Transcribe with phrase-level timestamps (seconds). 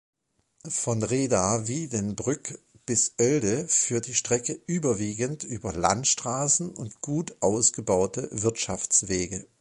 [0.67, 2.57] Von Rheda-Wiedenbrück
[2.87, 9.45] bis Oelde führt die Strecke überwiegend über Landstraßen und gut ausgebaute Wirtschaftswege.